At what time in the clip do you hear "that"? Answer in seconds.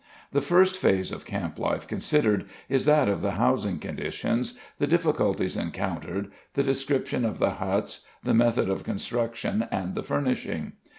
2.85-3.07